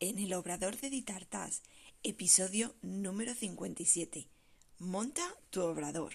[0.00, 1.62] en el Obrador de Ditartas,
[2.02, 4.28] episodio número 57.
[4.78, 6.14] Monta tu obrador.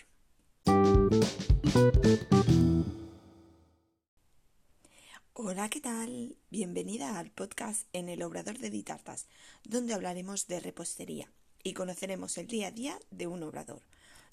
[5.34, 6.36] Hola, ¿qué tal?
[6.50, 9.28] Bienvenida al podcast en el Obrador de Ditartas,
[9.64, 11.32] donde hablaremos de repostería
[11.62, 13.84] y conoceremos el día a día de un obrador.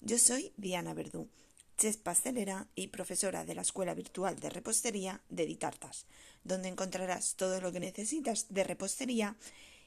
[0.01, 1.29] Yo soy Diana Verdú,
[1.77, 6.05] chef pastelera y profesora de la Escuela Virtual de Repostería de Ditartas,
[6.43, 9.35] donde encontrarás todo lo que necesitas de repostería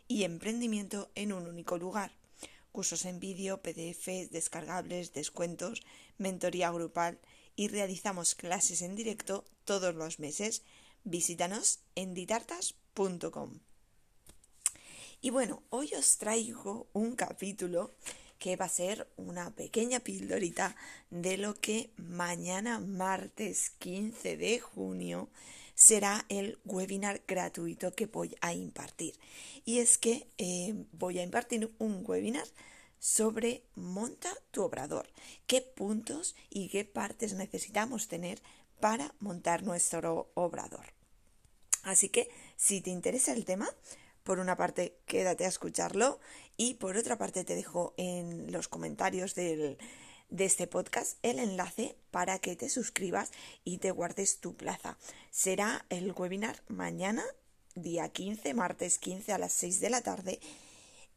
[0.09, 2.13] y emprendimiento en un único lugar.
[2.73, 5.83] Cursos en vídeo, PDFs, descargables, descuentos,
[6.19, 7.19] mentoría grupal
[7.57, 10.63] y realizamos clases en directo todos los meses.
[11.05, 13.61] Visítanos en ditartas.com.
[15.23, 17.95] Y bueno, hoy os traigo un capítulo
[18.47, 20.77] que va a ser una pequeña pildorita
[21.11, 25.29] de lo que mañana martes 15 de junio
[25.75, 29.19] será el webinar gratuito que voy a impartir.
[29.65, 32.47] Y es que eh, voy a impartir un webinar
[33.01, 35.09] sobre monta tu obrador,
[35.49, 38.41] qué puntos y qué partes necesitamos tener
[38.79, 40.87] para montar nuestro obrador.
[41.83, 43.69] Así que si te interesa el tema,
[44.27, 46.19] por una parte quédate a escucharlo
[46.59, 49.79] y por otra parte te dejo en los comentarios del,
[50.29, 53.31] de este podcast el enlace para que te suscribas
[53.65, 54.99] y te guardes tu plaza.
[55.31, 57.23] Será el webinar mañana,
[57.77, 60.41] día 15, martes 15 a las 6 de la tarde.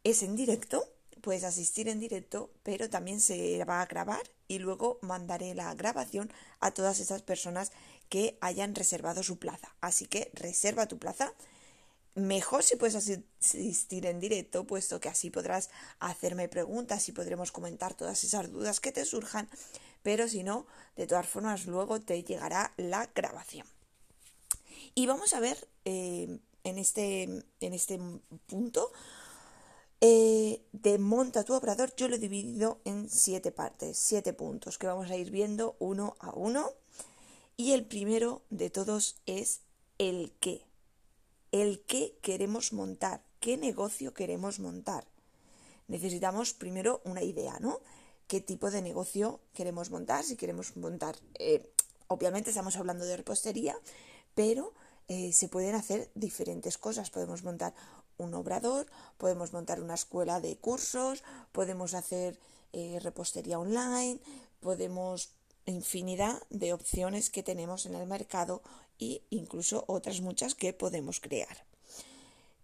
[0.03, 0.85] Es en directo,
[1.21, 6.31] puedes asistir en directo, pero también se va a grabar y luego mandaré la grabación
[6.59, 7.71] a todas esas personas
[8.07, 9.75] que hayan reservado su plaza.
[9.81, 11.33] Así que reserva tu plaza
[12.15, 17.93] Mejor si puedes asistir en directo, puesto que así podrás hacerme preguntas y podremos comentar
[17.93, 19.47] todas esas dudas que te surjan,
[20.01, 23.67] pero si no, de todas formas luego te llegará la grabación.
[24.95, 27.99] Y vamos a ver eh, en, este, en este
[28.47, 28.91] punto
[30.01, 34.87] eh, de monta tu obrador, yo lo he dividido en siete partes, siete puntos que
[34.87, 36.71] vamos a ir viendo uno a uno.
[37.57, 39.61] Y el primero de todos es
[39.97, 40.68] el qué
[41.51, 45.05] el qué queremos montar, qué negocio queremos montar.
[45.87, 47.79] Necesitamos primero una idea, ¿no?
[48.27, 50.23] ¿Qué tipo de negocio queremos montar?
[50.23, 51.73] Si queremos montar, eh,
[52.07, 53.75] obviamente estamos hablando de repostería,
[54.35, 54.73] pero
[55.07, 57.09] eh, se pueden hacer diferentes cosas.
[57.09, 57.73] Podemos montar
[58.17, 58.85] un obrador,
[59.17, 62.39] podemos montar una escuela de cursos, podemos hacer
[62.71, 64.19] eh, repostería online,
[64.59, 65.31] podemos
[65.65, 68.61] infinidad de opciones que tenemos en el mercado
[68.99, 71.65] e incluso otras muchas que podemos crear.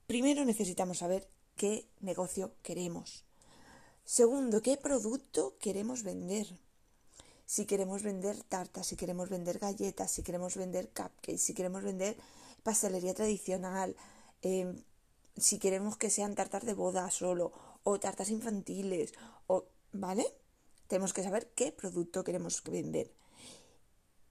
[0.07, 3.23] Primero necesitamos saber qué negocio queremos.
[4.03, 6.47] Segundo, qué producto queremos vender.
[7.45, 12.17] Si queremos vender tartas, si queremos vender galletas, si queremos vender cupcakes, si queremos vender
[12.63, 13.95] pastelería tradicional,
[14.41, 14.83] em,
[15.37, 17.53] si queremos que sean tartas de boda solo
[17.83, 19.13] o tartas infantiles,
[19.47, 20.25] o, ¿vale?
[20.87, 23.11] Tenemos que saber qué producto queremos vender.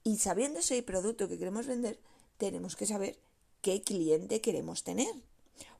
[0.07, 1.99] Y sabiendo ese producto que queremos vender,
[2.37, 3.17] tenemos que saber
[3.61, 5.11] qué cliente queremos tener.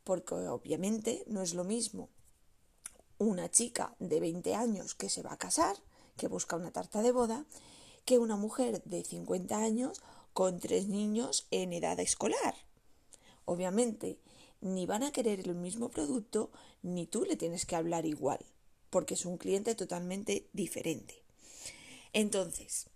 [0.03, 2.09] Porque obviamente no es lo mismo
[3.19, 5.77] una chica de 20 años que se va a casar,
[6.17, 7.45] que busca una tarta de boda,
[8.03, 10.01] que una mujer de 50 años
[10.33, 12.55] con tres niños en edad escolar.
[13.45, 14.17] Obviamente,
[14.59, 16.49] ni van a querer el mismo producto,
[16.81, 18.43] ni tú le tienes que hablar igual,
[18.89, 21.21] porque es un cliente totalmente diferente.
[22.11, 22.87] Entonces,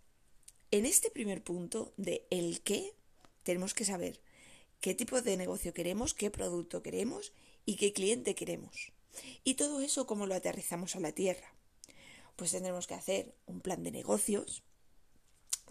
[0.71, 2.93] en este primer punto de el qué,
[3.43, 4.21] tenemos que saber
[4.81, 7.33] qué tipo de negocio queremos, qué producto queremos
[7.65, 8.91] y qué cliente queremos.
[9.43, 11.53] Y todo eso, ¿cómo lo aterrizamos a la tierra?
[12.35, 14.63] Pues tendremos que hacer un plan de negocios,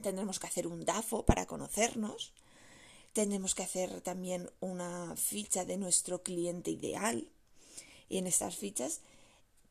[0.03, 2.35] tendremos que hacer un DAFO para conocernos,
[3.13, 7.31] tendremos que hacer también una ficha de nuestro cliente ideal
[8.09, 9.01] y en estas fichas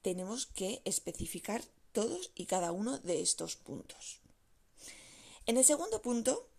[0.01, 4.21] tenemos que especificar todos y cada uno de estos puntos.
[5.47, 6.49] En el segundo punto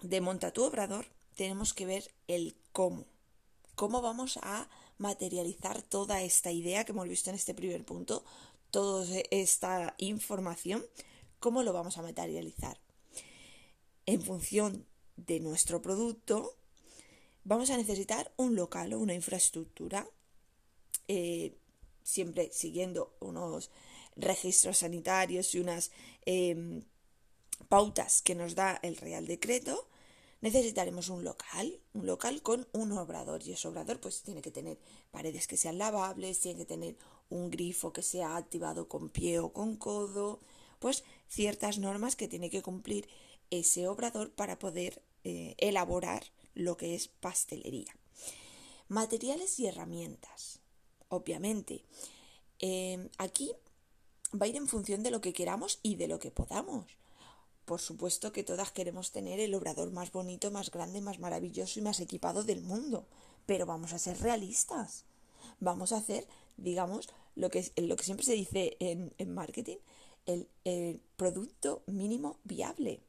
[0.00, 1.04] de monta tu obrador
[1.36, 3.04] tenemos que ver el cómo.
[3.74, 8.24] Cómo vamos a materializar toda esta idea que hemos visto en este primer punto,
[8.70, 10.82] toda esta información,
[11.40, 12.80] cómo lo vamos a materializar.
[14.06, 14.86] En función
[15.16, 16.56] de nuestro producto,
[17.44, 20.08] vamos a necesitar un local o una infraestructura,
[21.06, 21.54] eh,
[22.02, 23.70] siempre siguiendo unos
[24.16, 25.90] registros sanitarios y unas
[26.24, 26.82] em,
[27.68, 29.86] pautas que nos da el Real Decreto,
[30.40, 33.42] necesitaremos un local, un local con un obrador.
[33.42, 34.78] Y ese obrador pues tiene que tener
[35.10, 36.96] paredes que sean lavables, tiene que tener
[37.28, 40.40] un grifo que sea activado con pie o con codo,
[40.78, 43.08] pues ciertas normas que tiene que cumplir
[43.50, 46.24] ese obrador para poder eh, elaborar
[46.54, 47.94] lo que es pastelería.
[48.88, 50.60] Materiales y herramientas.
[51.08, 51.84] Obviamente,
[52.58, 53.52] eh, aquí
[54.34, 56.86] va a ir en función de lo que queramos y de lo que podamos.
[57.70, 61.82] Por supuesto que todas queremos tener el obrador más bonito, más grande, más maravilloso y
[61.82, 63.06] más equipado del mundo,
[63.46, 65.04] pero vamos a ser realistas.
[65.60, 66.26] Vamos a hacer,
[66.56, 69.76] digamos, lo que, que siempre se dice en, marketing,
[70.26, 73.04] el, el producto mínimo viable.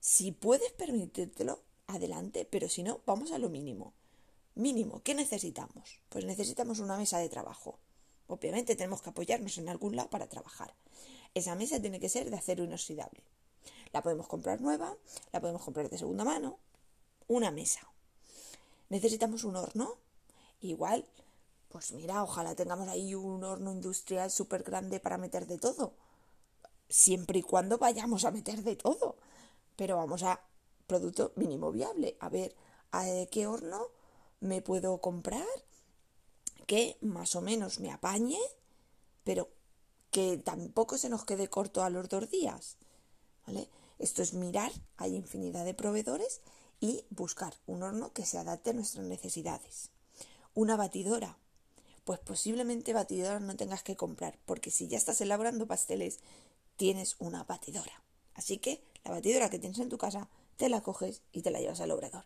[0.00, 3.94] Si puedes permitírtelo, adelante, pero si no, vamos a lo mínimo.
[4.54, 6.02] Mínimo, ¿qué necesitamos?
[6.10, 7.78] Pues necesitamos una mesa de trabajo.
[8.26, 10.74] Obviamente tenemos que apoyarnos en algún lado para trabajar.
[11.32, 13.22] Esa mesa tiene que ser de acero inoxidable.
[13.96, 14.94] La podemos comprar nueva,
[15.32, 16.58] la podemos comprar de segunda mano.
[17.28, 17.80] Una mesa.
[18.90, 19.96] Necesitamos un horno.
[20.60, 21.06] Igual,
[21.70, 25.94] pues mira, ojalá tengamos ahí un horno industrial súper grande para meter de todo.
[26.90, 29.16] Siempre y cuando vayamos a meter de todo.
[29.76, 30.42] Pero vamos a
[30.86, 32.18] producto mínimo viable.
[32.20, 32.54] A ver,
[32.92, 33.88] ¿a qué horno
[34.40, 35.46] me puedo comprar
[36.66, 38.40] que más o menos me apañe,
[39.24, 39.48] pero
[40.10, 42.76] que tampoco se nos quede corto a los dos días.
[43.46, 43.70] ¿Vale?
[43.98, 46.40] Esto es mirar, hay infinidad de proveedores
[46.80, 49.90] y buscar un horno que se adapte a nuestras necesidades.
[50.54, 51.38] Una batidora.
[52.04, 56.20] Pues posiblemente batidora no tengas que comprar, porque si ya estás elaborando pasteles,
[56.76, 58.02] tienes una batidora.
[58.34, 61.60] Así que la batidora que tienes en tu casa, te la coges y te la
[61.60, 62.24] llevas al obrador.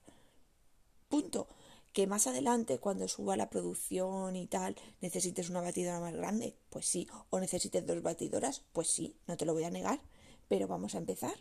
[1.08, 1.49] Punto
[1.93, 6.87] que más adelante, cuando suba la producción y tal, necesites una batidora más grande, pues
[6.87, 10.00] sí, o necesites dos batidoras, pues sí, no te lo voy a negar,
[10.49, 11.34] pero vamos a empezar.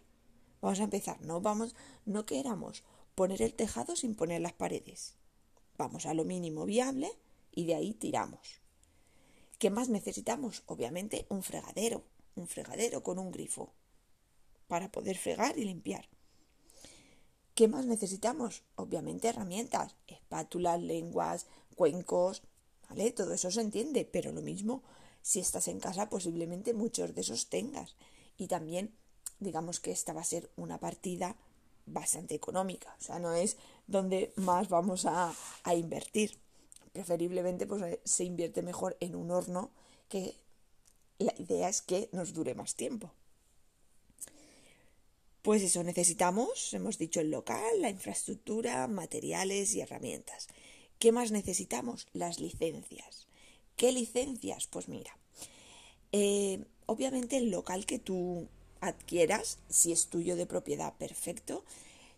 [0.62, 1.76] Vamos a empezar, no vamos,
[2.06, 2.84] no queramos
[3.16, 5.16] poner el tejado sin poner las paredes.
[5.78, 7.12] Vamos a lo mínimo viable
[7.52, 8.62] y de ahí tiramos.
[9.58, 10.64] ¿Qué más necesitamos?
[10.66, 12.04] Obviamente un fregadero,
[12.36, 13.74] un fregadero con un grifo
[14.68, 16.08] para poder fregar y limpiar.
[17.56, 18.64] ¿Qué más necesitamos?
[18.76, 22.44] Obviamente herramientas, espátulas, lenguas, cuencos,
[22.88, 23.12] ¿vale?
[23.12, 24.84] Todo eso se entiende, pero lo mismo,
[25.22, 27.98] si estás en casa, posiblemente muchos de esos tengas.
[28.38, 28.96] Y también,
[29.40, 31.36] digamos que esta va a ser una partida
[31.86, 33.58] bastante económica, o sea, no es
[33.88, 35.34] donde más vamos a,
[35.64, 36.38] a invertir.
[36.92, 39.72] Preferiblemente, pues eh, se invierte mejor en un horno
[40.08, 40.36] que
[41.20, 43.12] la idea es que nos dure más tiempo.
[45.42, 50.48] Pues eso, necesitamos, hemos dicho el local, la infraestructura, materiales y herramientas.
[51.00, 52.08] ¿Qué más necesitamos?
[52.14, 53.28] Las licencias.
[53.78, 54.68] ¿Qué licencias?
[54.68, 55.18] Pues mira,
[56.12, 58.50] eh, obviamente el local que tú
[58.82, 61.64] adquieras, si es tuyo de propiedad, perfecto.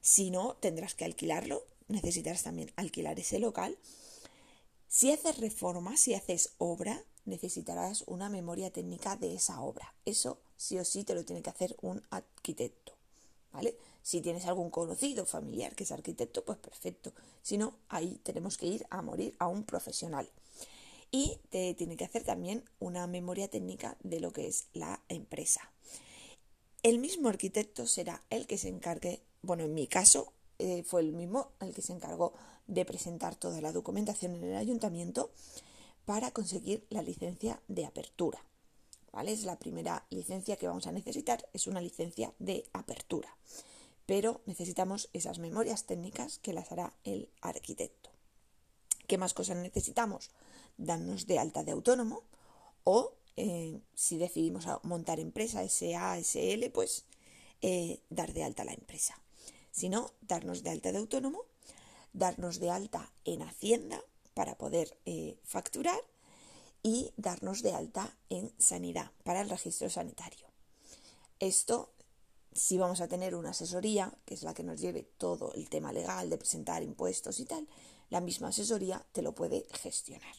[0.02, 1.66] Si no, tendrás que alquilarlo.
[1.88, 3.78] Necesitarás también alquilar ese local.
[4.88, 9.94] Si haces reforma, si haces obra, necesitarás una memoria técnica de esa obra.
[10.06, 12.94] Eso sí o sí te lo tiene que hacer un arquitecto.
[13.52, 13.78] ¿vale?
[14.02, 17.14] Si tienes algún conocido familiar que es arquitecto, pues perfecto.
[17.42, 20.30] Si no, ahí tenemos que ir a morir a un profesional.
[21.12, 25.72] Y te tiene que hacer también una memoria técnica de lo que es la empresa.
[26.83, 31.13] El mismo arquitecto será el que se encargue, bueno, en mi caso eh, fue el
[31.13, 32.33] mismo el que se encargó
[32.66, 35.31] de presentar toda la documentación en el ayuntamiento
[36.06, 38.44] para conseguir la licencia de apertura.
[39.12, 39.31] ¿vale?
[39.31, 43.36] Es la primera licencia que vamos a necesitar, es una licencia de apertura.
[44.07, 48.10] Pero necesitamos esas memorias técnicas que las hará el arquitecto.
[49.06, 50.31] ¿Qué más cosas necesitamos?
[50.78, 52.23] Darnos de alta de autónomo
[52.83, 57.06] o eh, si decidimos montar empresa SA, SL, pues
[57.61, 59.21] eh, dar de alta la empresa.
[59.71, 61.45] Si no, darnos de alta de autónomo,
[62.14, 66.00] darnos de alta en Hacienda para poder eh, facturar
[66.83, 70.47] y darnos de alta en sanidad para el registro sanitario.
[71.40, 71.94] Esto,
[72.54, 75.94] si vamos a tener una asesoría, que es la que nos lleve todo el tema
[75.94, 77.68] legal de presentar impuestos y tal,
[78.09, 80.35] la misma asesoría te lo puede gestionar.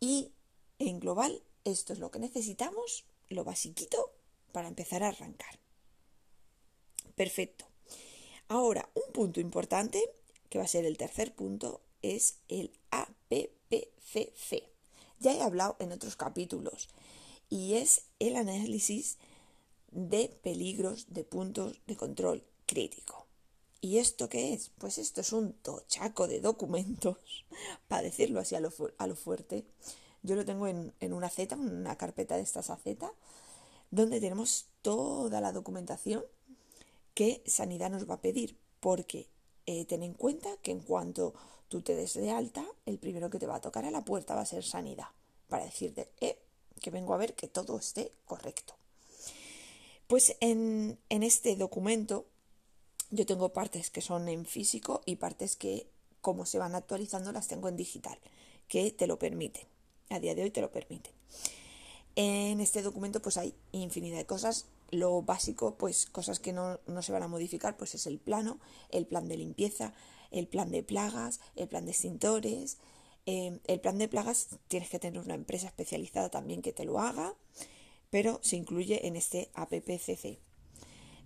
[0.00, 0.32] Y
[0.78, 4.12] en global, esto es lo que necesitamos, lo basiquito,
[4.52, 5.58] para empezar a arrancar.
[7.14, 7.66] Perfecto.
[8.48, 10.02] Ahora, un punto importante,
[10.48, 14.72] que va a ser el tercer punto, es el APPCC
[15.22, 16.88] ya he hablado en otros capítulos
[17.48, 19.18] y es el análisis
[19.92, 23.26] de peligros de puntos de control crítico.
[23.80, 24.70] ¿Y esto qué es?
[24.78, 27.18] Pues esto es un tochaco de documentos,
[27.88, 29.64] para decirlo así a lo, fuerte.
[30.22, 33.12] Yo lo tengo en, una Z, una carpeta de estas Z,
[33.90, 36.24] donde tenemos toda la documentación
[37.14, 39.28] que Sanidad nos va a pedir, porque
[39.66, 41.34] eh, ten en cuenta que en cuanto
[41.68, 44.34] tú te des de alta, el primero que te va a tocar a la puerta
[44.34, 45.08] va a ser sanidad,
[45.48, 46.38] para decirte eh,
[46.80, 48.74] que vengo a ver que todo esté correcto.
[50.06, 52.26] Pues en este documento
[53.10, 55.86] yo tengo partes que son en físico y partes que
[56.22, 58.18] como se van actualizando, las tengo en digital,
[58.68, 59.71] que te lo permiten.
[60.12, 61.12] A día de hoy te lo permiten.
[62.16, 64.66] En este documento pues hay infinidad de cosas.
[64.90, 68.58] Lo básico, pues cosas que no, se van a modificar, pues es el plano,
[68.90, 69.94] el plan de limpieza,
[70.30, 72.76] el plan de plagas, el plan de extintores.
[73.24, 77.00] Eh, el plan de plagas tienes que tener una empresa especializada también que te lo
[77.00, 77.34] haga,
[78.10, 80.38] pero se incluye en este APPCC.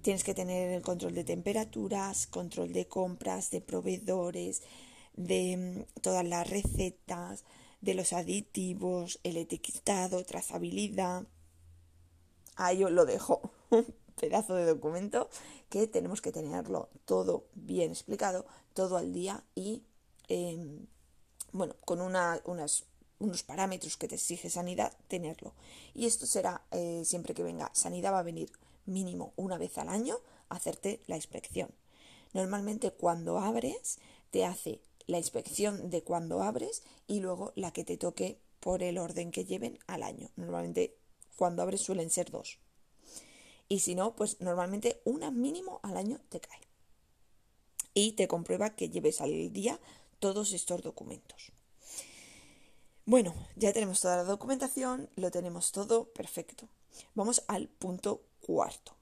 [0.03, 4.63] Tienes que tener el control de temperaturas, control de compras, de proveedores,
[5.17, 7.43] de mm, todas las recetas,
[7.87, 11.23] de los aditivos, el etiquetado, trazabilidad.
[12.57, 13.87] Ahí os lo dejo, un
[14.21, 15.31] pedazo de documento
[15.71, 19.85] que tenemos que tenerlo todo bien explicado, todo al día y,
[20.27, 20.87] em,
[21.53, 22.87] bueno, con una, unas,
[23.21, 25.55] unos parámetros que te exige sanidad, tenerlo.
[25.95, 28.51] Y esto será eh, siempre que venga sanidad, va a venir
[28.85, 31.71] mínimo una vez al año a hacerte la inspección.
[32.33, 34.01] Normalmente cuando abres
[34.33, 38.99] te hace la inspección de cuando abres y luego la que te toque por el
[38.99, 40.31] orden que lleven al año.
[40.37, 40.97] Normalmente
[41.37, 42.59] cuando abres suelen ser dos.
[43.69, 46.61] Y si no, pues normalmente una mínimo al año te cae.
[47.95, 49.81] Y te comprueba que lleves al día
[50.19, 51.53] todos estos documentos.
[53.05, 56.69] Bueno, ya tenemos toda la documentación, lo tenemos todo perfecto.
[57.15, 58.97] Vamos al punto cuarto.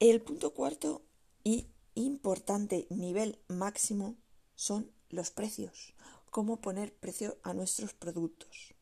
[0.00, 1.02] El punto cuarto
[1.44, 4.16] y importante nivel máximo
[4.54, 5.94] son los precios,
[6.30, 8.74] cómo poner precio a nuestros productos.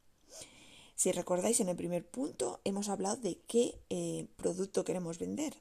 [0.94, 5.56] Si recordáis en el primer punto hemos hablado de qué eh, producto queremos vender.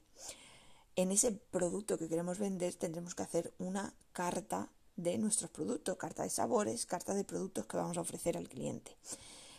[0.96, 6.24] En ese producto que queremos vender tendremos que hacer una carta de nuestros productos, carta
[6.24, 8.96] de sabores, carta de productos que vamos a ofrecer al cliente.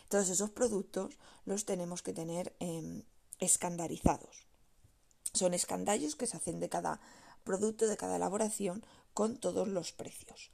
[0.08, 3.02] Todos esos productos los tenemos que tener em,
[3.40, 4.46] escandalizados.
[5.32, 7.00] Son escandallos que se hacen de cada
[7.42, 10.50] producto, de cada elaboración, con todos los precios.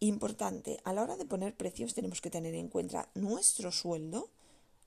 [0.00, 4.30] Importante, a la hora de poner precios tenemos que tener en cuenta nuestro sueldo,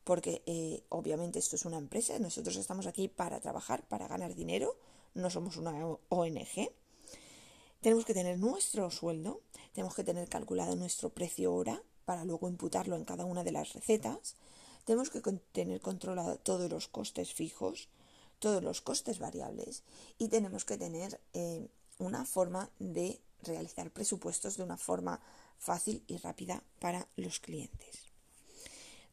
[0.04, 4.78] porque eh, obviamente esto es una empresa, nosotros estamos aquí para trabajar, para ganar dinero,
[5.14, 5.74] no somos una
[6.10, 6.70] ONG.
[7.82, 9.42] Tenemos que tener nuestro sueldo,
[9.74, 13.74] tenemos que tener calculado nuestro precio hora para luego imputarlo en cada una de las
[13.74, 14.36] recetas.
[14.84, 17.90] Tenemos que tener controlado todos los costes fijos,
[18.40, 19.84] todos los costes variables
[20.18, 21.68] y tenemos que tener eh,
[22.00, 25.22] una forma de realizar presupuestos de una forma
[25.58, 28.06] fácil y rápida para los clientes.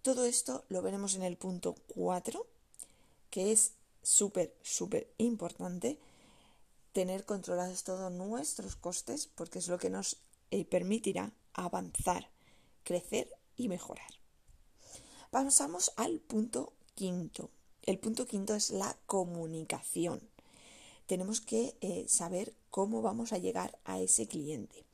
[0.03, 2.45] Todo esto lo veremos en el punto 4,
[3.31, 3.73] que es
[4.03, 5.99] súper, súper importante
[6.93, 10.19] tener controlados todos nuestros costes porque es lo que nos
[10.51, 12.29] eh, permitirá avanzar,
[12.85, 14.11] crecer y mejorar.
[15.31, 17.51] Pasamos al punto quinto.
[17.83, 20.21] El punto quinto es la comunicación.
[21.07, 24.85] Tenemos que eh, saber cómo vamos a llegar a ese cliente.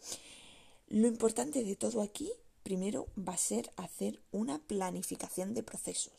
[0.89, 6.15] Lo importante de todo aquí, primero, va a ser hacer una planificación de procesos.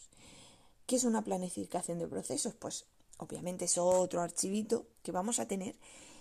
[0.86, 2.53] ¿Qué es una planificación de procesos?
[2.55, 2.86] Pues
[3.17, 5.75] obviamente es otro archivito que vamos a tener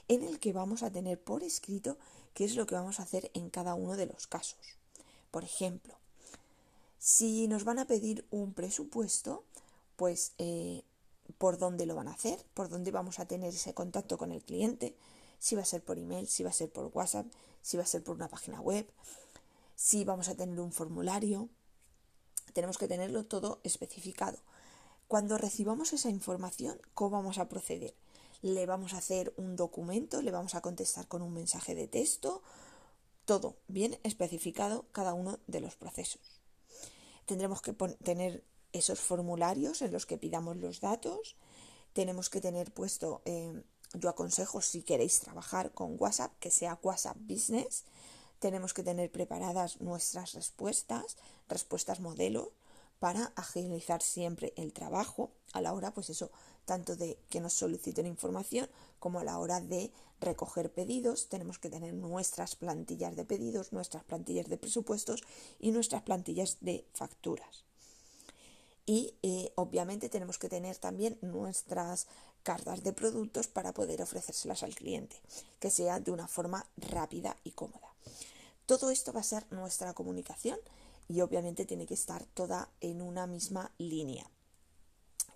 [0.09, 1.99] en el que vamos a tener por escrito
[2.35, 4.59] qué es lo que vamos a hacer en cada uno de los casos.
[5.31, 5.95] Por ejemplo,
[6.99, 9.45] si nos van a pedir un presupuesto,
[9.97, 10.83] pues eh,
[11.37, 14.42] por dónde lo van a hacer, por dónde vamos a tener ese contacto con el
[14.42, 14.97] cliente,
[15.38, 17.26] si va a ser por email, si va a ser por WhatsApp,
[17.62, 18.88] si va a ser por una página web,
[19.76, 21.49] si vamos a tener un formulario.
[22.52, 24.38] Tenemos que tenerlo todo especificado.
[25.06, 27.94] Cuando recibamos esa información, ¿cómo vamos a proceder?
[28.42, 30.23] ¿Le vamos a hacer un documento?
[30.23, 32.42] ¿Le vamos a contestar con un mensaje de texto?
[33.25, 36.38] Todo bien especificado cada uno de los procesos
[37.28, 38.42] tendremos que tener
[38.73, 41.37] esos formularios en los que pidamos los datos.
[41.93, 43.63] Tenemos que tener puesto, eh,
[43.95, 47.85] yo aconsejo si queréis trabajar con WhatsApp, que sea WhatsApp Business.
[48.39, 51.17] Tenemos que tener preparadas nuestras respuestas,
[51.49, 52.53] respuestas modelo,
[52.99, 56.31] para agilizar siempre el trabajo a la hora, pues eso,
[56.65, 61.29] tanto de que nos soliciten información como a la hora de recoger pedidos.
[61.29, 65.23] Tenemos que tener nuestras plantillas de pedidos, nuestras plantillas de presupuestos
[65.61, 67.68] y nuestras plantillas de facturas.
[68.88, 72.07] Y eh, obviamente tenemos que tener también nuestras
[72.42, 75.21] cartas de productos para poder ofrecérselas al cliente,
[75.61, 77.92] que sea de una forma rápida y cómoda.
[78.64, 80.59] Todo esto va a ser nuestra comunicación
[81.07, 84.26] y obviamente tiene que estar toda en una misma línea.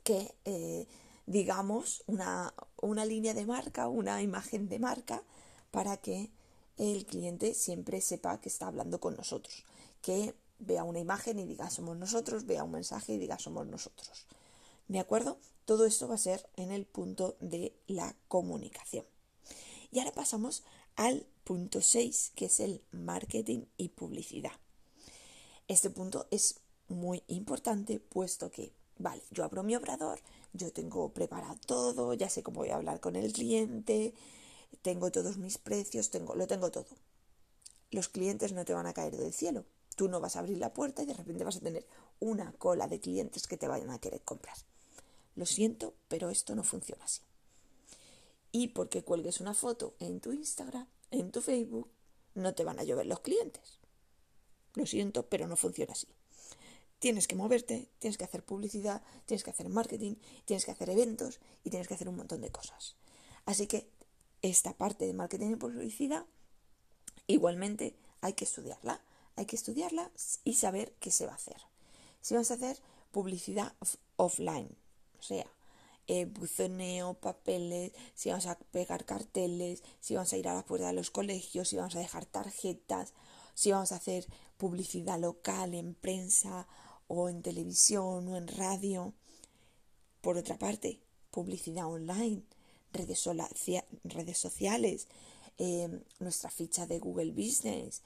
[0.03, 0.87] Que eh,
[1.27, 5.23] digamos una, una línea de marca, una imagen de marca
[5.71, 6.31] para que
[6.79, 9.67] el cliente siempre sepa que está hablando con nosotros,
[10.01, 14.27] que vea una imagen y diga somos nosotros, vea un mensaje y diga somos nosotros.
[14.89, 15.39] ¿De acuerdo?
[15.65, 19.05] Todo esto va a ser en el punto de la comunicación.
[19.91, 20.63] Y ahora pasamos
[20.97, 24.53] al punto 6, que es el marketing y publicidad.
[25.69, 30.21] Este punto es muy importante puesto que, vale, yo abro mi obrador,
[30.53, 34.15] yo tengo preparado todo, ya sé cómo voy a hablar con el cliente,
[34.83, 36.87] tengo todos mis precios, tengo, lo tengo todo.
[37.91, 39.65] Los clientes no te van a caer del cielo.
[40.03, 41.87] Tú no vas a abrir la puerta y de repente vas a tener
[42.19, 44.57] una cola de clientes que te vayan a querer comprar.
[45.37, 47.21] Lo siento, pero esto no funciona así.
[48.51, 51.89] Y porque cuelgues una foto en tu Instagram, en tu Facebook,
[52.35, 53.79] no te van a llover los clientes.
[54.75, 56.09] Lo siento, pero no funciona así.
[56.99, 60.17] Tienes que moverte, tienes que hacer publicidad, tienes que hacer marketing,
[60.47, 62.97] tienes que hacer eventos y tienes que hacer un montón de cosas.
[63.47, 63.89] Así que
[64.43, 66.27] esta parte de marketing y publicidad,
[67.29, 69.01] igualmente hay que estudiarla.
[69.37, 70.11] Hay que estudiarla
[70.45, 71.61] y saber qué se va a hacer.
[72.21, 73.75] Si vas a hacer publicidad
[74.17, 74.77] offline,
[75.19, 75.47] o sea,
[76.09, 80.89] eh, buzoneo, papeles, si vamos a pegar carteles, si vamos a ir a la puerta
[80.89, 83.15] de los colegios, si vamos a dejar tarjetas,
[83.55, 86.67] si vamos a hacer publicidad local en prensa
[87.07, 89.15] o en televisión o en radio.
[90.21, 92.43] Por otra parte, publicidad online,
[92.93, 93.29] redes,
[94.05, 95.09] redes sociales,
[95.59, 98.03] eh, nuestra ficha de Google Business,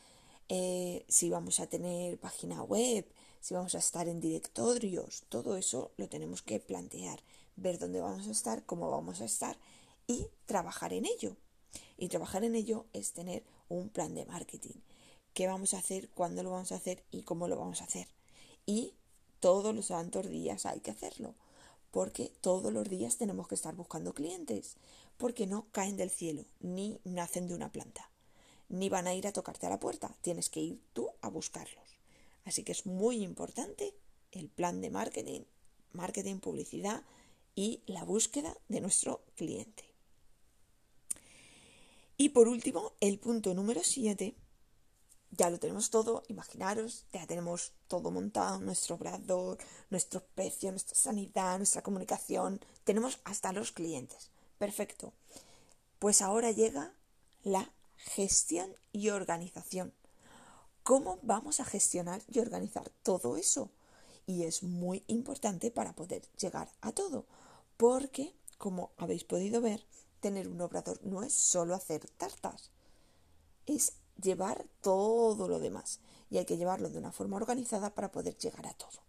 [0.49, 3.07] eh, si vamos a tener página web,
[3.41, 7.21] si vamos a estar en directorios, todo eso lo tenemos que plantear
[7.57, 9.59] ver dónde vamos a estar, cómo vamos a estar
[10.07, 11.37] y trabajar en ello.
[11.99, 14.79] Y trabajar en ello es tener un plan de marketing.
[15.35, 18.09] ¿Qué vamos a hacer, cuándo lo vamos a hacer y cómo lo vamos a hacer?
[18.65, 18.95] Y
[19.41, 21.35] todos los santos días hay que hacerlo,
[21.91, 24.77] porque todos los días tenemos que estar buscando clientes,
[25.17, 28.11] porque no caen del cielo, ni nacen de una planta,
[28.69, 31.99] ni van a ir a tocarte a la puerta, tienes que ir tú a buscarlos.
[32.45, 33.95] Así que es muy importante
[34.33, 35.43] el plan de marketing,
[35.93, 37.03] marketing, publicidad,
[37.57, 39.85] y la búsqueda de nuestro cliente.
[42.19, 44.35] Y por último, el punto número 7,
[45.33, 49.59] ya lo tenemos todo, imaginaros, ya tenemos todo montado, nuestro obrador,
[49.91, 54.31] nuestro precio, nuestra sanidad, nuestra comunicación, tenemos hasta los clientes.
[54.59, 55.13] Perfecto.
[55.99, 56.95] Pues ahora llega
[57.43, 59.93] la gestión y organización.
[60.83, 63.71] ¿Cómo vamos a gestionar y organizar todo eso?
[64.27, 67.27] Y es muy importante para poder llegar a todo
[67.77, 69.85] porque, como habéis podido ver,
[70.21, 72.71] tener un obrador no es solo hacer tartas,
[73.67, 78.37] es llevar todo lo demás y hay que llevarlo de una forma organizada para poder
[78.39, 79.05] llegar a todo.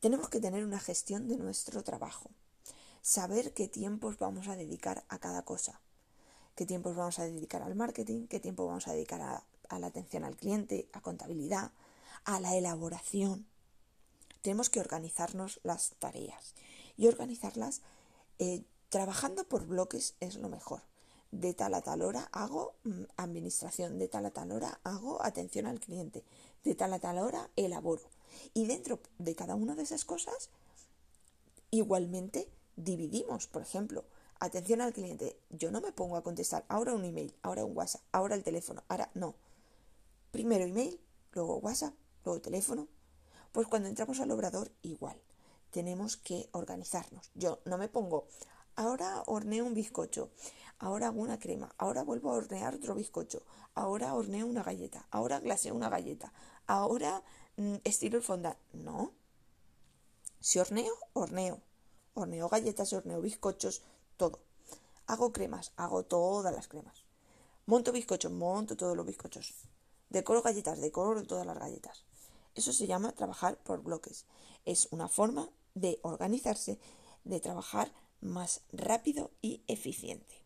[0.00, 2.30] Tenemos que tener una gestión de nuestro trabajo,
[3.02, 5.80] saber qué tiempos vamos a dedicar a cada cosa,
[6.56, 10.24] qué tiempos vamos a dedicar al marketing, qué tiempo vamos a dedicar a, la atención
[10.24, 11.70] al cliente, a contabilidad,
[12.24, 13.46] a la elaboración.
[14.42, 16.54] Tenemos que organizarnos las tareas
[16.96, 17.82] y organizarlas
[18.38, 20.80] eh, trabajando por bloques es lo mejor.
[21.30, 25.66] De tal a tal hora hago mm, administración, de tal a tal hora hago atención
[25.66, 26.24] al cliente,
[26.64, 28.08] de tal a tal hora elaboro.
[28.54, 30.48] Y dentro de cada una de esas cosas,
[31.70, 34.04] igualmente dividimos, por ejemplo,
[34.40, 35.38] atención al cliente.
[35.50, 38.82] Yo no me pongo a contestar ahora un email, ahora un WhatsApp, ahora el teléfono,
[38.88, 39.34] ahora no.
[40.30, 41.00] Primero email,
[41.32, 41.94] luego WhatsApp,
[42.24, 42.88] luego teléfono.
[43.52, 45.20] Pues cuando entramos al obrador, igual
[45.70, 47.30] tenemos que organizarnos.
[47.34, 48.26] Yo no me pongo,
[48.76, 50.30] ahora horneo un bizcocho,
[50.78, 53.42] ahora hago una crema, ahora vuelvo a hornear otro bizcocho,
[53.74, 56.32] ahora horneo una galleta, ahora glaseo una galleta,
[56.66, 57.22] ahora
[57.56, 58.56] mm, estiro el fondant.
[58.72, 59.12] No.
[60.40, 61.60] Si horneo, horneo.
[62.14, 63.82] Horneo galletas, horneo bizcochos,
[64.16, 64.40] todo.
[65.06, 67.04] Hago cremas, hago todas las cremas.
[67.66, 69.54] Monto bizcochos, monto todos los bizcochos.
[70.10, 72.04] Decoro galletas, decoro todas las galletas.
[72.54, 74.24] Eso se llama trabajar por bloques.
[74.64, 76.78] Es una forma de organizarse,
[77.24, 80.42] de trabajar más rápido y eficiente.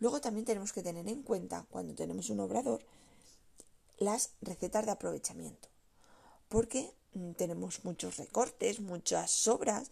[0.00, 2.84] Luego también tenemos que tener en cuenta, cuando tenemos un obrador,
[3.98, 5.68] las recetas de aprovechamiento,
[6.48, 9.90] porque mm, tenemos muchos recortes, muchas sobras.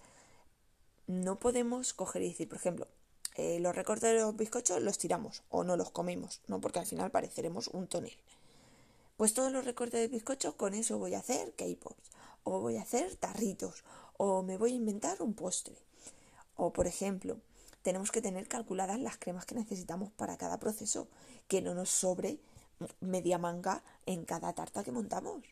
[1.06, 2.88] No podemos coger y decir, por ejemplo,
[3.36, 6.86] eh, los recortes de los bizcochos los tiramos o no los comemos, no porque al
[6.86, 8.16] final pareceremos un tonel.
[9.16, 12.10] Pues todos los recortes de bizcocho con eso voy a hacer K-pops,
[12.44, 13.84] o voy a hacer tarritos,
[14.16, 15.76] o me voy a inventar un postre.
[16.56, 17.36] O, por ejemplo,
[17.82, 21.06] tenemos que tener calculadas las cremas que necesitamos para cada proceso,
[21.46, 22.40] que no nos sobre
[23.00, 25.44] media manga en cada tarta que montamos.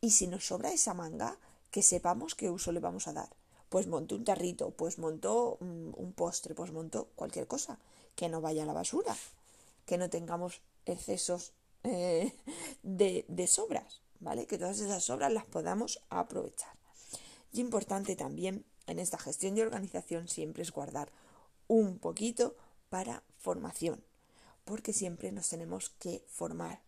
[0.00, 1.38] Y si nos sobra esa manga,
[1.70, 3.43] que sepamos qué uso le vamos a dar.
[3.74, 7.80] Pues monto un tarrito, pues monto un postre, pues monto cualquier cosa,
[8.14, 9.16] que no vaya a la basura,
[9.84, 12.32] que no tengamos excesos eh,
[12.84, 14.46] de, de sobras, ¿vale?
[14.46, 16.72] Que todas esas sobras las podamos aprovechar.
[17.52, 21.10] Y importante también en esta gestión y organización siempre es guardar
[21.66, 22.54] un poquito
[22.90, 24.04] para formación,
[24.64, 26.80] porque siempre nos tenemos que formar,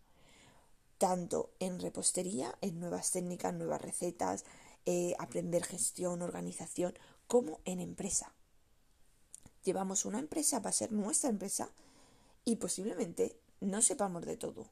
[0.99, 4.45] tanto en repostería, en nuevas técnicas, nuevas recetas,
[4.89, 6.97] eh, aprender gestión, organización,
[7.27, 8.33] como en empresa.
[9.65, 11.69] Llevamos una empresa, va a ser nuestra empresa
[12.45, 14.69] y posiblemente no sepamos de todo.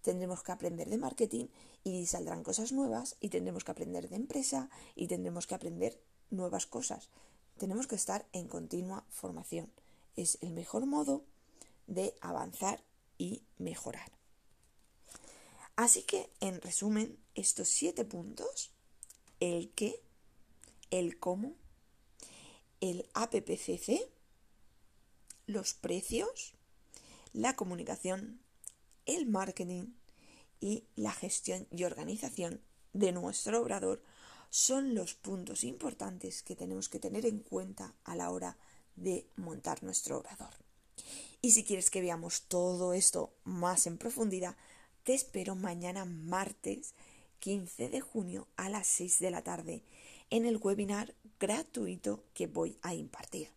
[0.00, 1.48] Tendremos que aprender de marketing
[1.84, 6.64] y saldrán cosas nuevas y tendremos que aprender de empresa y tendremos que aprender nuevas
[6.64, 7.10] cosas.
[7.58, 9.70] Tenemos que estar en continua formación.
[10.16, 11.24] Es el mejor modo
[11.86, 12.82] de avanzar
[13.18, 14.12] y mejorar.
[15.76, 18.70] Así que, en resumen, estos siete puntos,
[19.40, 20.02] el qué,
[20.90, 21.54] el cómo,
[22.80, 24.00] el APPCC,
[25.46, 26.54] los precios,
[27.32, 28.40] la comunicación,
[29.04, 29.92] el marketing
[30.60, 32.60] y la gestión y organización
[32.92, 34.02] de nuestro obrador
[34.50, 38.56] son los puntos importantes que tenemos que tener en cuenta a la hora
[38.94, 40.54] de montar nuestro obrador.
[41.42, 44.56] Y si quieres que veamos todo esto más en profundidad,
[45.04, 46.94] te espero mañana martes
[47.40, 49.82] 15 de junio a las 6 de la tarde
[50.30, 53.50] en el webinar gratuito que voy a impartir.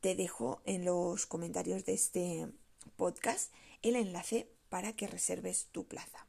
[0.00, 2.48] Te dejo en los comentarios de este
[2.96, 6.26] podcast el enlace para que reserves tu plaza.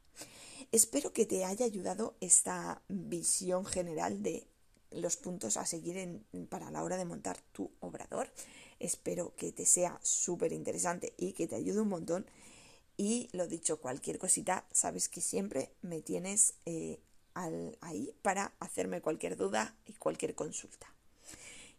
[0.71, 4.47] Espero que te haya ayudado esta visión general de
[4.91, 8.31] los puntos a seguir para la hora de montar tu obrador.
[8.79, 12.25] Espero que te sea súper interesante y que te ayude un montón.
[12.97, 16.99] Y lo dicho, cualquier cosita, sabes que siempre me tienes eh,
[17.81, 20.87] ahí para hacerme cualquier duda y cualquier consulta.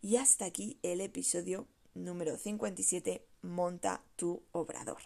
[0.02, 4.98] Y hasta aquí el episodio número 57, Monta tu obrador.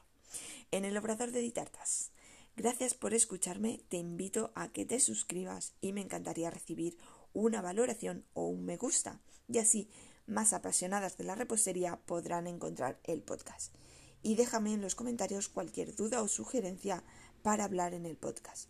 [0.70, 2.10] En el obrador de Ditartas.
[2.56, 6.98] Gracias por escucharme, te invito a que te suscribas y me encantaría recibir
[7.32, 9.88] una valoración o un me gusta, y así
[10.26, 13.72] más apasionadas de la repostería podrán encontrar el podcast.
[14.22, 17.02] Y déjame en los comentarios cualquier duda o sugerencia
[17.42, 18.68] para hablar en el podcast.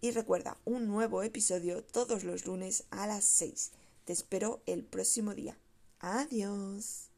[0.00, 3.70] Y recuerda, un nuevo episodio todos los lunes a las 6.
[4.04, 5.56] Te espero el próximo día.
[6.00, 7.11] Adiós.